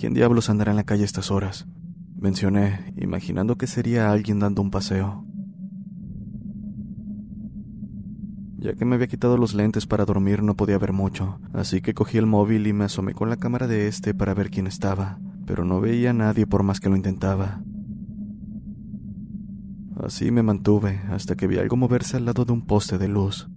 ¿Quién 0.04 0.14
diablos 0.14 0.50
andará 0.50 0.72
en 0.72 0.76
la 0.76 0.84
calle 0.84 1.04
a 1.04 1.06
estas 1.06 1.32
horas? 1.32 1.66
Mencioné, 2.20 2.94
imaginando 2.98 3.58
que 3.58 3.68
sería 3.68 4.12
alguien 4.12 4.38
dando 4.38 4.62
un 4.62 4.70
paseo. 4.70 5.26
Ya 8.58 8.74
que 8.74 8.84
me 8.84 8.96
había 8.96 9.08
quitado 9.08 9.38
los 9.38 9.54
lentes 9.54 9.88
para 9.88 10.04
dormir 10.04 10.44
no 10.44 10.58
podía 10.58 10.78
ver 10.78 10.92
mucho, 10.92 11.40
así 11.54 11.80
que 11.80 11.94
cogí 11.94 12.18
el 12.18 12.26
móvil 12.26 12.68
y 12.68 12.74
me 12.74 12.84
asomé 12.84 13.14
con 13.14 13.30
la 13.30 13.38
cámara 13.38 13.66
de 13.66 13.88
este 13.88 14.14
para 14.14 14.34
ver 14.34 14.50
quién 14.50 14.68
estaba, 14.68 15.22
pero 15.46 15.64
no 15.64 15.80
veía 15.80 16.10
a 16.10 16.14
nadie 16.14 16.46
por 16.48 16.64
más 16.64 16.82
que 16.82 16.90
lo 16.90 16.98
intentaba. 16.98 17.64
Así 20.04 20.32
me 20.32 20.44
mantuve 20.44 21.00
hasta 21.12 21.38
que 21.38 21.48
vi 21.48 21.60
algo 21.60 21.78
moverse 21.78 22.18
al 22.18 22.26
lado 22.26 22.44
de 22.44 22.52
un 22.52 22.66
poste 22.66 22.98
de 22.98 23.08
luz. 23.08 23.48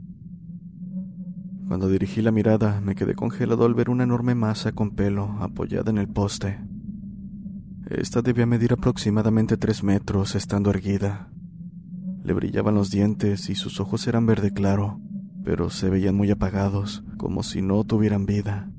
Cuando 1.66 1.88
dirigí 1.88 2.22
la 2.22 2.30
mirada, 2.30 2.80
me 2.80 2.94
quedé 2.94 3.14
congelado 3.14 3.64
al 3.64 3.74
ver 3.74 3.90
una 3.90 4.04
enorme 4.04 4.36
masa 4.36 4.70
con 4.70 4.92
pelo 4.92 5.36
apoyada 5.40 5.90
en 5.90 5.98
el 5.98 6.06
poste. 6.06 6.60
Esta 7.90 8.22
debía 8.22 8.46
medir 8.46 8.72
aproximadamente 8.72 9.56
tres 9.56 9.82
metros, 9.82 10.36
estando 10.36 10.70
erguida. 10.70 11.28
Le 12.22 12.32
brillaban 12.32 12.76
los 12.76 12.90
dientes 12.90 13.50
y 13.50 13.56
sus 13.56 13.80
ojos 13.80 14.06
eran 14.06 14.26
verde 14.26 14.52
claro, 14.52 15.00
pero 15.44 15.68
se 15.70 15.90
veían 15.90 16.14
muy 16.14 16.30
apagados, 16.30 17.04
como 17.16 17.42
si 17.42 17.62
no 17.62 17.82
tuvieran 17.82 18.26
vida. 18.26 18.70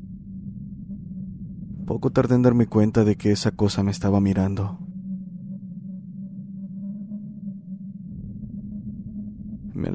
Poco 1.86 2.12
tardé 2.12 2.36
en 2.36 2.42
darme 2.42 2.68
cuenta 2.68 3.04
de 3.04 3.18
que 3.18 3.32
esa 3.32 3.52
cosa 3.52 3.84
me 3.84 3.92
estaba 3.92 4.22
mirando. 4.22 4.80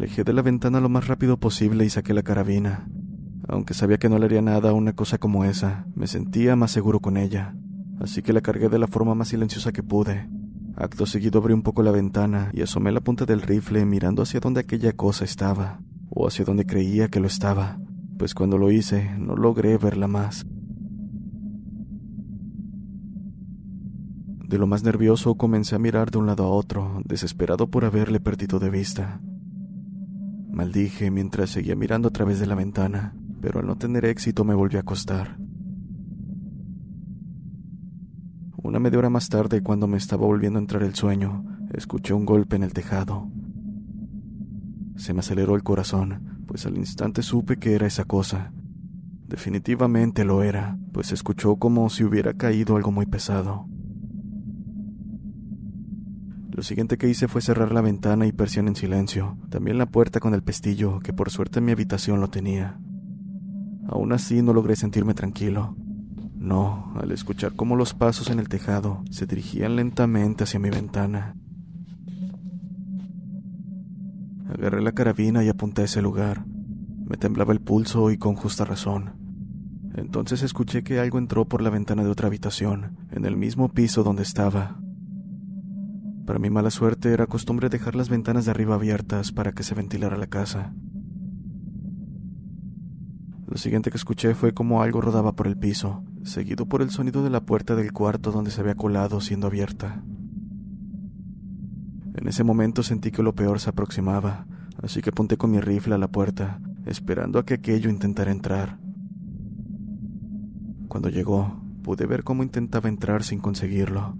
Alejé 0.03 0.25
de 0.25 0.33
la 0.33 0.43
ventana 0.43 0.81
lo 0.81 0.89
más 0.89 1.07
rápido 1.07 1.39
posible 1.39 1.85
y 1.85 1.91
saqué 1.91 2.13
la 2.15 2.23
carabina. 2.23 2.89
Aunque 3.49 3.75
sabía 3.75 3.99
que 3.99 4.09
no 4.09 4.19
le 4.19 4.27
haría 4.27 4.43
nada 4.43 4.71
a 4.71 4.73
una 4.73 4.93
cosa 4.95 5.19
como 5.19 5.45
esa, 5.45 5.87
me 5.95 6.07
sentía 6.07 6.57
más 6.57 6.71
seguro 6.71 7.01
con 7.01 7.17
ella 7.17 7.55
así 8.03 8.23
que 8.23 8.33
la 8.33 8.41
cargué 8.41 8.69
de 8.69 8.79
la 8.79 8.89
forma 8.89 9.15
más 9.15 9.29
silenciosa 9.29 9.73
que 9.73 9.83
pude. 9.83 10.29
Acto 10.77 11.07
seguido 11.07 11.39
abrí 11.39 11.55
un 11.55 11.63
poco 11.63 11.83
la 11.83 11.93
ventana 11.93 12.51
y 12.53 12.63
asomé 12.63 12.93
la 12.93 13.01
punta 13.01 13.25
del 13.25 13.43
rifle 13.43 13.85
mirando 13.85 14.23
hacia 14.23 14.41
donde 14.41 14.61
aquella 14.61 14.93
cosa 14.95 15.25
estaba, 15.25 15.81
o 16.11 16.27
hacia 16.27 16.45
donde 16.45 16.67
creía 16.67 17.09
que 17.09 17.21
lo 17.21 17.27
estaba, 17.27 17.79
pues 18.19 18.35
cuando 18.35 18.59
lo 18.59 18.71
hice 18.71 19.17
no 19.19 19.37
logré 19.37 19.77
verla 19.79 20.09
más. 20.09 20.47
De 24.49 24.59
lo 24.59 24.67
más 24.67 24.83
nervioso 24.83 25.37
comencé 25.37 25.77
a 25.77 25.79
mirar 25.79 26.11
de 26.11 26.19
un 26.19 26.27
lado 26.27 26.45
a 26.45 26.49
otro, 26.49 27.01
desesperado 27.05 27.71
por 27.71 27.85
haberle 27.85 28.21
perdido 28.21 28.59
de 28.59 28.69
vista. 28.69 29.21
Maldije 30.53 31.11
mientras 31.11 31.49
seguía 31.49 31.75
mirando 31.75 32.09
a 32.09 32.11
través 32.13 32.39
de 32.39 32.47
la 32.47 32.55
ventana, 32.55 33.15
pero 33.41 33.61
al 33.61 33.67
no 33.67 33.77
tener 33.77 34.05
éxito 34.05 34.45
me 34.45 34.55
volví 34.55 34.77
a 34.77 34.81
acostar. 34.81 35.39
Una 38.63 38.79
media 38.79 38.99
hora 38.99 39.11
más 39.11 39.31
tarde, 39.31 39.63
cuando 39.63 39.87
me 39.87 39.97
estaba 39.97 40.27
volviendo 40.27 40.59
a 40.59 40.63
entrar 40.63 40.83
el 40.83 40.95
sueño, 40.95 41.45
escuché 41.73 42.13
un 42.13 42.27
golpe 42.27 42.57
en 42.57 42.65
el 42.65 42.75
tejado. 42.75 43.31
Se 44.97 45.15
me 45.15 45.21
aceleró 45.21 45.57
el 45.57 45.63
corazón, 45.63 46.45
pues 46.47 46.67
al 46.67 46.77
instante 46.77 47.23
supe 47.23 47.57
que 47.57 47.75
era 47.75 47.87
esa 47.87 48.05
cosa. 48.05 48.53
Definitivamente 49.27 50.25
lo 50.25 50.43
era, 50.43 50.79
pues 50.93 51.13
escuchó 51.13 51.57
como 51.57 51.89
si 51.89 52.05
hubiera 52.05 52.35
caído 52.35 52.77
algo 52.77 52.93
muy 52.93 53.07
pesado. 53.07 53.67
Lo 56.53 56.63
siguiente 56.63 56.99
que 56.99 57.09
hice 57.09 57.29
fue 57.29 57.41
cerrar 57.41 57.73
la 57.73 57.81
ventana 57.81 58.27
y 58.27 58.33
persiana 58.33 58.69
en 58.69 58.77
silencio, 58.77 59.39
también 59.49 59.79
la 59.79 59.87
puerta 59.87 60.21
con 60.21 60.35
el 60.35 60.43
pestillo, 60.43 61.01
que 61.01 61.15
por 61.15 61.31
suerte 61.31 61.61
en 61.61 61.65
mi 61.65 61.73
habitación 61.73 62.21
lo 62.21 62.29
tenía. 62.29 62.79
Aún 63.89 64.13
así 64.13 64.43
no 64.43 64.53
logré 64.53 64.77
sentirme 64.77 65.15
tranquilo. 65.15 65.75
No, 66.37 66.93
al 67.01 67.11
escuchar 67.11 67.55
cómo 67.55 67.75
los 67.75 67.95
pasos 67.95 68.29
en 68.29 68.39
el 68.39 68.51
tejado 68.51 69.03
se 69.11 69.25
dirigían 69.25 69.77
lentamente 69.77 70.45
hacia 70.45 70.61
mi 70.61 70.69
ventana. 70.69 71.37
Agarré 74.51 74.83
la 74.83 74.93
carabina 74.93 75.43
y 75.43 75.49
apunté 75.49 75.81
a 75.83 75.85
ese 75.87 76.03
lugar. 76.03 76.45
Me 77.07 77.17
temblaba 77.17 77.55
el 77.55 77.61
pulso 77.61 78.11
y 78.11 78.19
con 78.19 78.35
justa 78.35 78.67
razón. 78.67 79.15
Entonces 79.95 80.43
escuché 80.43 80.83
que 80.83 81.01
algo 81.01 81.17
entró 81.17 81.47
por 81.47 81.63
la 81.63 81.71
ventana 81.71 82.05
de 82.05 82.11
otra 82.11 82.27
habitación, 82.27 82.99
en 83.11 83.25
el 83.25 83.39
mismo 83.39 83.71
piso 83.71 84.03
donde 84.03 84.23
estaba. 84.23 84.82
Para 86.27 86.39
mi 86.39 86.51
mala 86.51 86.71
suerte 86.71 87.13
era 87.13 87.27
costumbre 87.27 87.69
dejar 87.69 87.97
las 87.97 88.09
ventanas 88.09 88.45
de 88.45 88.53
arriba 88.53 88.77
abiertas 88.77 89.33
para 89.33 89.53
que 89.53 89.65
se 89.65 89.75
ventilara 89.75 90.17
la 90.17 90.29
casa. 90.29 90.73
Lo 93.47 93.59
siguiente 93.59 93.91
que 93.91 93.97
escuché 93.97 94.35
fue 94.35 94.55
como 94.55 94.83
algo 94.83 95.01
rodaba 95.01 95.33
por 95.33 95.47
el 95.47 95.59
piso, 95.59 96.05
seguido 96.23 96.67
por 96.67 96.81
el 96.81 96.91
sonido 96.91 97.23
de 97.23 97.31
la 97.31 97.45
puerta 97.45 97.75
del 97.75 97.93
cuarto 97.93 98.31
donde 98.31 98.51
se 98.51 98.61
había 98.61 98.77
colado 98.77 99.21
siendo 99.21 99.49
abierta. 99.49 100.03
En 102.15 102.29
ese 102.29 102.45
momento 102.45 102.83
sentí 102.83 103.11
que 103.11 103.23
lo 103.23 103.35
peor 103.35 103.59
se 103.59 103.71
aproximaba, 103.71 104.47
así 104.81 105.03
que 105.03 105.11
apunté 105.11 105.37
con 105.37 105.51
mi 105.51 105.61
rifle 105.61 105.95
a 105.95 105.99
la 105.99 106.09
puerta, 106.09 106.61
esperando 106.87 107.39
a 107.39 107.45
que 107.45 107.55
aquello 107.55 107.91
intentara 107.91 108.31
entrar. 108.31 108.79
Cuando 110.89 111.09
llegó, 111.09 111.61
pude 111.83 112.07
ver 112.07 112.23
cómo 112.23 112.43
intentaba 112.43 112.89
entrar 112.89 113.25
sin 113.25 113.41
conseguirlo. 113.41 114.17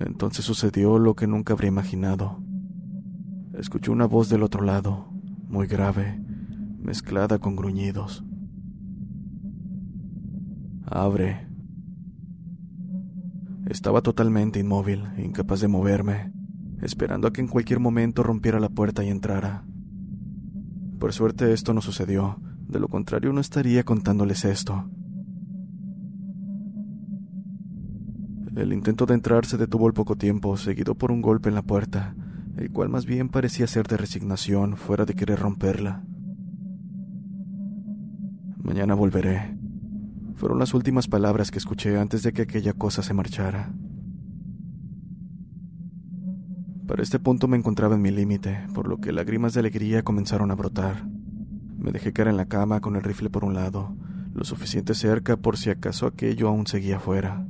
Entonces 0.00 0.44
sucedió 0.44 0.98
lo 0.98 1.14
que 1.14 1.26
nunca 1.26 1.52
habría 1.52 1.68
imaginado. 1.68 2.40
Escuché 3.54 3.90
una 3.90 4.06
voz 4.06 4.28
del 4.28 4.44
otro 4.44 4.62
lado, 4.62 5.10
muy 5.48 5.66
grave, 5.66 6.20
mezclada 6.78 7.38
con 7.38 7.56
gruñidos. 7.56 8.24
Abre. 10.86 11.48
Estaba 13.66 14.00
totalmente 14.00 14.60
inmóvil, 14.60 15.04
incapaz 15.18 15.60
de 15.60 15.68
moverme, 15.68 16.32
esperando 16.80 17.26
a 17.26 17.32
que 17.32 17.40
en 17.40 17.48
cualquier 17.48 17.80
momento 17.80 18.22
rompiera 18.22 18.60
la 18.60 18.68
puerta 18.68 19.04
y 19.04 19.08
entrara. 19.08 19.64
Por 20.98 21.12
suerte 21.12 21.52
esto 21.52 21.74
no 21.74 21.80
sucedió, 21.80 22.40
de 22.68 22.78
lo 22.78 22.88
contrario 22.88 23.32
no 23.32 23.40
estaría 23.40 23.84
contándoles 23.84 24.44
esto. 24.44 24.88
El 28.58 28.72
intento 28.72 29.06
de 29.06 29.14
entrar 29.14 29.46
se 29.46 29.56
detuvo 29.56 29.86
al 29.86 29.92
poco 29.92 30.16
tiempo, 30.16 30.56
seguido 30.56 30.96
por 30.96 31.12
un 31.12 31.22
golpe 31.22 31.48
en 31.48 31.54
la 31.54 31.62
puerta, 31.62 32.16
el 32.56 32.72
cual 32.72 32.88
más 32.88 33.06
bien 33.06 33.28
parecía 33.28 33.68
ser 33.68 33.86
de 33.86 33.96
resignación, 33.96 34.76
fuera 34.76 35.04
de 35.04 35.14
querer 35.14 35.38
romperla. 35.38 36.02
Mañana 38.56 38.94
volveré, 38.94 39.56
fueron 40.34 40.58
las 40.58 40.74
últimas 40.74 41.06
palabras 41.06 41.52
que 41.52 41.58
escuché 41.58 42.00
antes 42.00 42.24
de 42.24 42.32
que 42.32 42.42
aquella 42.42 42.72
cosa 42.72 43.00
se 43.04 43.14
marchara. 43.14 43.72
Para 46.88 47.04
este 47.04 47.20
punto 47.20 47.46
me 47.46 47.56
encontraba 47.56 47.94
en 47.94 48.02
mi 48.02 48.10
límite, 48.10 48.66
por 48.74 48.88
lo 48.88 48.98
que 48.98 49.12
lágrimas 49.12 49.54
de 49.54 49.60
alegría 49.60 50.02
comenzaron 50.02 50.50
a 50.50 50.56
brotar. 50.56 51.06
Me 51.76 51.92
dejé 51.92 52.12
caer 52.12 52.26
en 52.26 52.36
la 52.36 52.46
cama 52.46 52.80
con 52.80 52.96
el 52.96 53.04
rifle 53.04 53.30
por 53.30 53.44
un 53.44 53.54
lado, 53.54 53.94
lo 54.34 54.44
suficiente 54.44 54.94
cerca 54.94 55.36
por 55.36 55.56
si 55.56 55.70
acaso 55.70 56.06
aquello 56.06 56.48
aún 56.48 56.66
seguía 56.66 56.98
fuera. 56.98 57.47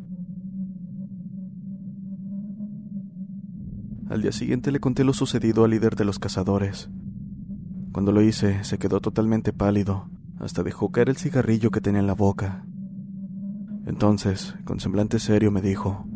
Al 4.09 4.23
día 4.23 4.33
siguiente 4.33 4.73
le 4.73 4.81
conté 4.81 5.05
lo 5.05 5.13
sucedido 5.13 5.65
al 5.65 5.71
líder 5.71 5.95
de 5.95 6.07
los 6.07 6.19
cazadores. 6.19 6.89
Cuando 7.93 8.11
lo 8.11 8.23
hice, 8.23 8.65
se 8.65 8.79
quedó 8.79 9.01
totalmente 9.01 9.53
pálido, 9.53 10.09
hasta 10.39 10.63
dejó 10.63 10.91
caer 10.91 11.11
el 11.11 11.19
cigarrillo 11.19 11.71
que 11.71 11.83
tenía 11.83 12.01
en 12.01 12.07
la 12.07 12.15
boca. 12.15 12.65
Entonces, 13.85 14.55
con 14.65 14.81
semblante 14.81 15.19
serio, 15.19 15.51
me 15.51 15.61
dijo, 15.61 16.07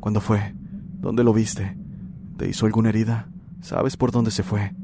¿Cuándo 0.00 0.20
fue? 0.20 0.54
¿Dónde 1.00 1.24
lo 1.24 1.32
viste? 1.32 1.78
¿Te 2.36 2.48
hizo 2.48 2.66
alguna 2.66 2.90
herida? 2.90 3.30
¿Sabes 3.62 3.96
por 3.96 4.12
dónde 4.12 4.30
se 4.30 4.42
fue? 4.42 4.74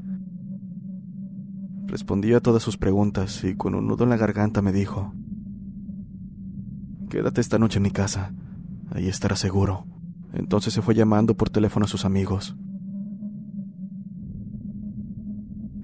Respondí 1.85 2.33
a 2.33 2.39
todas 2.39 2.63
sus 2.63 2.77
preguntas 2.77 3.43
y 3.43 3.55
con 3.55 3.75
un 3.75 3.87
nudo 3.87 4.03
en 4.05 4.09
la 4.09 4.17
garganta 4.17 4.63
me 4.63 4.71
dijo, 4.71 5.13
Quédate 7.09 7.41
esta 7.41 7.59
noche 7.59 7.77
en 7.77 7.83
mi 7.83 7.91
casa, 7.91 8.33
ahí 8.91 9.07
estarás 9.07 9.39
seguro. 9.39 9.85
Entonces 10.37 10.71
se 10.71 10.83
fue 10.83 10.93
llamando 10.93 11.35
por 11.35 11.49
teléfono 11.49 11.85
a 11.85 11.89
sus 11.89 12.05
amigos. 12.05 12.55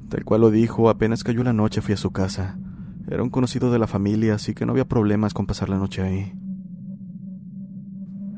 Tal 0.10 0.24
cual 0.24 0.42
lo 0.42 0.52
dijo, 0.52 0.90
apenas 0.90 1.24
cayó 1.24 1.44
la 1.44 1.54
noche 1.54 1.82
fui 1.82 1.96
a 1.96 1.98
su 1.98 2.12
casa. 2.12 2.60
Era 3.08 3.24
un 3.24 3.32
conocido 3.32 3.72
de 3.72 3.80
la 3.80 3.88
familia, 3.88 4.36
así 4.36 4.54
que 4.54 4.68
no 4.68 4.74
había 4.74 4.88
problemas 4.88 5.34
con 5.34 5.48
pasar 5.48 5.70
la 5.70 5.80
noche 5.80 6.04
ahí. 6.04 6.34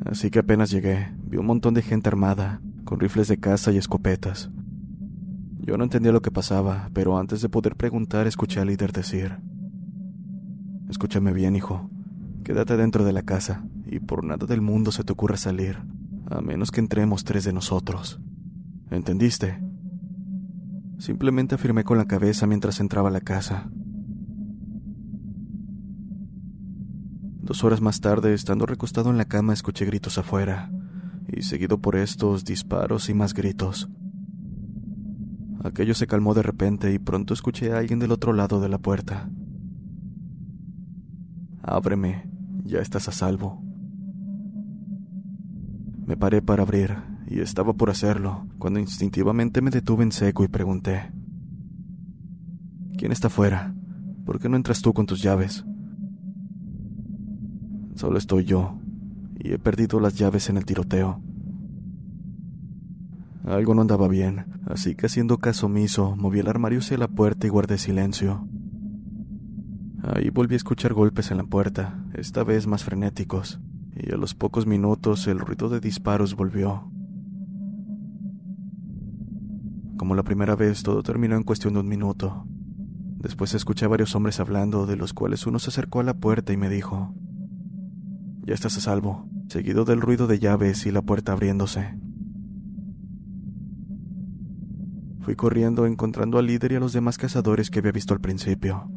Así 0.06 0.32
que 0.32 0.40
apenas 0.40 0.72
llegué, 0.72 1.12
vi 1.26 1.38
un 1.38 1.48
montón 1.48 1.74
de 1.74 1.82
gente 1.82 2.08
armada, 2.08 2.62
con 2.86 3.02
rifles 3.02 3.28
de 3.28 3.38
caza 3.38 3.74
y 3.74 3.78
escopetas. 3.78 4.50
Yo 5.60 5.78
no 5.78 5.84
entendía 5.84 6.14
lo 6.14 6.22
que 6.22 6.32
pasaba, 6.32 6.90
pero 6.94 7.18
antes 7.18 7.42
de 7.42 7.50
poder 7.50 7.76
preguntar 7.76 8.26
escuché 8.26 8.62
al 8.62 8.68
líder 8.68 8.94
decir, 8.94 9.38
Escúchame 10.90 11.34
bien, 11.34 11.58
hijo, 11.58 11.90
quédate 12.46 12.78
dentro 12.78 13.04
de 13.04 13.12
la 13.12 13.24
casa 13.24 13.66
y 13.86 14.00
por 14.00 14.24
nada 14.24 14.46
del 14.48 14.62
mundo 14.62 14.92
se 14.92 15.04
te 15.04 15.12
ocurra 15.12 15.36
salir, 15.36 15.80
a 16.28 16.42
menos 16.42 16.72
que 16.72 16.80
entremos 16.80 17.24
tres 17.24 17.44
de 17.44 17.54
nosotros. 17.54 18.20
¿Entendiste? 18.92 19.62
Simplemente 20.98 21.56
afirmé 21.56 21.84
con 21.84 21.98
la 21.98 22.06
cabeza 22.06 22.48
mientras 22.48 22.80
entraba 22.80 23.10
a 23.10 23.12
la 23.12 23.22
casa. 23.22 23.70
Dos 27.42 27.64
horas 27.64 27.82
más 27.82 28.02
tarde, 28.02 28.34
estando 28.34 28.66
recostado 28.66 29.12
en 29.12 29.18
la 29.18 29.26
cama, 29.26 29.54
escuché 29.54 29.86
gritos 29.86 30.18
afuera, 30.18 30.72
y 31.28 31.44
seguido 31.44 31.80
por 31.80 31.96
estos 31.96 32.44
disparos 32.44 33.10
y 33.10 33.14
más 33.14 33.34
gritos. 33.34 33.90
Aquello 35.64 35.94
se 35.96 36.08
calmó 36.08 36.34
de 36.34 36.44
repente 36.44 36.94
y 36.94 37.00
pronto 37.00 37.34
escuché 37.34 37.72
a 37.72 37.80
alguien 37.80 38.00
del 38.00 38.12
otro 38.12 38.34
lado 38.34 38.62
de 38.62 38.70
la 38.70 38.78
puerta. 38.78 39.30
Ábreme, 41.64 42.30
ya 42.64 42.80
estás 42.80 43.08
a 43.08 43.12
salvo. 43.12 43.65
Me 46.06 46.16
paré 46.18 46.42
para 46.42 46.62
abrir 46.62 46.96
y 47.28 47.40
estaba 47.40 47.74
por 47.74 47.90
hacerlo 47.90 48.46
cuando 48.60 48.80
instintivamente 48.80 49.62
me 49.62 49.72
detuve 49.72 50.04
en 50.04 50.12
seco 50.12 50.44
y 50.44 50.48
pregunté, 50.48 51.12
¿quién 52.98 53.12
está 53.12 53.28
afuera? 53.28 53.74
¿Por 54.26 54.40
qué 54.40 54.48
no 54.48 54.56
entras 54.56 54.82
tú 54.82 54.94
con 54.94 55.08
tus 55.08 55.22
llaves? 55.22 55.66
Solo 57.96 58.18
estoy 58.18 58.44
yo, 58.44 58.78
y 59.40 59.54
he 59.54 59.60
perdido 59.60 60.00
las 60.00 60.16
llaves 60.16 60.50
en 60.50 60.58
el 60.58 60.66
tiroteo. 60.66 61.22
Algo 63.46 63.74
no 63.74 63.82
andaba 63.82 64.08
bien, 64.08 64.46
así 64.66 64.96
que 64.96 65.06
haciendo 65.06 65.38
caso 65.38 65.68
omiso, 65.68 66.16
moví 66.16 66.40
el 66.40 66.48
armario 66.48 66.80
hacia 66.80 66.98
la 66.98 67.08
puerta 67.08 67.48
y 67.48 67.50
guardé 67.50 67.78
silencio. 67.78 68.48
Ahí 70.04 70.30
volví 70.30 70.54
a 70.54 70.58
escuchar 70.58 70.94
golpes 70.94 71.32
en 71.32 71.38
la 71.38 71.44
puerta, 71.44 72.06
esta 72.14 72.44
vez 72.44 72.68
más 72.68 72.84
frenéticos, 72.84 73.60
y 73.96 74.12
a 74.14 74.18
los 74.18 74.34
pocos 74.36 74.68
minutos 74.68 75.28
el 75.28 75.40
ruido 75.40 75.70
de 75.70 75.80
disparos 75.80 76.36
volvió. 76.36 76.92
Como 79.98 80.16
la 80.16 80.24
primera 80.24 80.56
vez, 80.56 80.84
todo 80.84 81.02
terminó 81.04 81.36
en 81.36 81.44
cuestión 81.44 81.74
de 81.74 81.80
un 81.80 81.88
minuto. 81.88 82.46
Después 83.18 83.54
escuché 83.54 83.86
a 83.86 83.90
varios 83.90 84.14
hombres 84.14 84.40
hablando, 84.40 84.86
de 84.86 84.98
los 84.98 85.14
cuales 85.14 85.48
uno 85.48 85.58
se 85.58 85.70
acercó 85.70 86.02
a 86.02 86.04
la 86.04 86.14
puerta 86.14 86.52
y 86.52 86.58
me 86.58 86.70
dijo, 86.70 87.16
ya 88.44 88.54
estás 88.54 88.78
a 88.78 88.82
salvo, 88.82 89.28
seguido 89.48 89.86
del 89.86 90.02
ruido 90.02 90.28
de 90.28 90.38
llaves 90.38 90.86
y 90.86 90.92
la 90.92 91.02
puerta 91.02 91.32
abriéndose. 91.32 91.98
Fui 95.22 95.36
corriendo 95.36 95.88
encontrando 95.88 96.38
al 96.38 96.46
líder 96.46 96.74
y 96.74 96.76
a 96.76 96.80
los 96.80 96.94
demás 96.94 97.18
cazadores 97.18 97.72
que 97.72 97.80
había 97.80 97.92
visto 97.92 98.14
al 98.14 98.22
principio. 98.22 98.92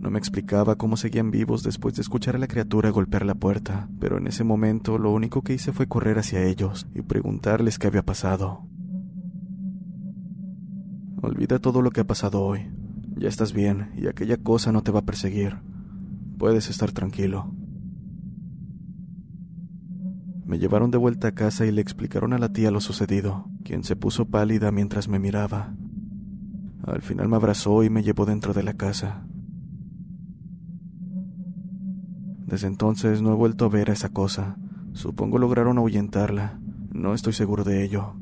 No 0.00 0.10
me 0.10 0.18
explicaba 0.18 0.76
cómo 0.76 0.96
seguían 0.96 1.32
vivos 1.32 1.64
después 1.64 1.94
de 1.94 2.02
escuchar 2.02 2.36
a 2.36 2.38
la 2.38 2.46
criatura 2.46 2.90
golpear 2.90 3.26
la 3.26 3.34
puerta, 3.34 3.88
pero 3.98 4.18
en 4.18 4.28
ese 4.28 4.44
momento 4.44 4.96
lo 4.96 5.10
único 5.10 5.42
que 5.42 5.54
hice 5.54 5.72
fue 5.72 5.88
correr 5.88 6.20
hacia 6.20 6.44
ellos 6.44 6.86
y 6.94 7.02
preguntarles 7.02 7.80
qué 7.80 7.88
había 7.88 8.04
pasado. 8.04 8.62
Olvida 11.20 11.58
todo 11.58 11.82
lo 11.82 11.90
que 11.90 12.02
ha 12.02 12.06
pasado 12.06 12.42
hoy. 12.42 12.70
Ya 13.16 13.28
estás 13.28 13.52
bien 13.52 13.90
y 13.96 14.06
aquella 14.06 14.36
cosa 14.36 14.70
no 14.70 14.82
te 14.82 14.92
va 14.92 15.00
a 15.00 15.04
perseguir. 15.04 15.56
Puedes 16.38 16.70
estar 16.70 16.92
tranquilo. 16.92 17.52
Me 20.46 20.60
llevaron 20.60 20.92
de 20.92 20.98
vuelta 20.98 21.28
a 21.28 21.32
casa 21.32 21.66
y 21.66 21.72
le 21.72 21.82
explicaron 21.82 22.32
a 22.32 22.38
la 22.38 22.52
tía 22.52 22.70
lo 22.70 22.80
sucedido, 22.80 23.50
quien 23.64 23.82
se 23.82 23.96
puso 23.96 24.26
pálida 24.26 24.70
mientras 24.70 25.08
me 25.08 25.18
miraba. 25.18 25.74
Al 26.84 27.02
final 27.02 27.28
me 27.28 27.36
abrazó 27.36 27.82
y 27.82 27.90
me 27.90 28.04
llevó 28.04 28.24
dentro 28.24 28.54
de 28.54 28.62
la 28.62 28.74
casa. 28.74 29.27
Desde 32.48 32.66
entonces 32.66 33.20
no 33.20 33.30
he 33.30 33.36
vuelto 33.36 33.66
a 33.66 33.68
ver 33.68 33.90
a 33.90 33.92
esa 33.92 34.08
cosa. 34.08 34.56
Supongo 34.94 35.36
lograron 35.36 35.76
ahuyentarla. 35.76 36.58
No 36.90 37.12
estoy 37.12 37.34
seguro 37.34 37.62
de 37.62 37.84
ello. 37.84 38.14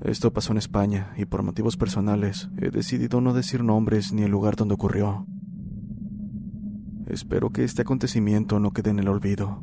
Esto 0.00 0.32
pasó 0.32 0.52
en 0.52 0.58
España 0.58 1.12
y 1.18 1.26
por 1.26 1.42
motivos 1.42 1.76
personales 1.76 2.48
he 2.56 2.70
decidido 2.70 3.20
no 3.20 3.34
decir 3.34 3.62
nombres 3.62 4.14
ni 4.14 4.22
el 4.22 4.30
lugar 4.30 4.56
donde 4.56 4.72
ocurrió. 4.72 5.26
Espero 7.08 7.50
que 7.50 7.64
este 7.64 7.82
acontecimiento 7.82 8.58
no 8.58 8.70
quede 8.70 8.88
en 8.88 9.00
el 9.00 9.08
olvido. 9.08 9.62